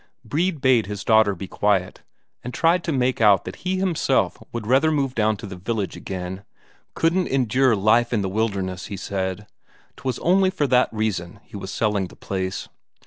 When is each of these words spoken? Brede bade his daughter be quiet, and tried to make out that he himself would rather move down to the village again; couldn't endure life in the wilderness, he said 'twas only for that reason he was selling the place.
Brede 0.25 0.61
bade 0.61 0.87
his 0.87 1.03
daughter 1.03 1.35
be 1.35 1.47
quiet, 1.47 2.01
and 2.43 2.55
tried 2.55 2.83
to 2.85 2.91
make 2.91 3.21
out 3.21 3.45
that 3.45 3.57
he 3.57 3.77
himself 3.77 4.35
would 4.51 4.65
rather 4.65 4.89
move 4.91 5.13
down 5.13 5.37
to 5.37 5.45
the 5.45 5.55
village 5.55 5.95
again; 5.95 6.43
couldn't 6.95 7.27
endure 7.27 7.75
life 7.75 8.11
in 8.11 8.23
the 8.23 8.27
wilderness, 8.27 8.87
he 8.87 8.97
said 8.97 9.45
'twas 9.97 10.17
only 10.17 10.49
for 10.49 10.65
that 10.65 10.89
reason 10.91 11.39
he 11.43 11.55
was 11.55 11.71
selling 11.71 12.07
the 12.07 12.15
place. 12.15 12.67